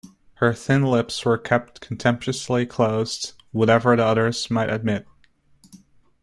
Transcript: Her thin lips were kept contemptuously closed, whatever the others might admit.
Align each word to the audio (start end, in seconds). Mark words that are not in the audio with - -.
Her 0.37 0.51
thin 0.51 0.81
lips 0.81 1.23
were 1.25 1.37
kept 1.37 1.79
contemptuously 1.79 2.65
closed, 2.65 3.33
whatever 3.51 3.95
the 3.95 4.03
others 4.03 4.49
might 4.49 4.71
admit. 4.71 5.05